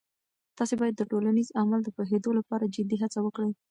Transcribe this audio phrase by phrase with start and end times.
[0.57, 3.51] تاسې باید د ټولنیز عمل د پوهیدو لپاره جدي هڅه وکړئ.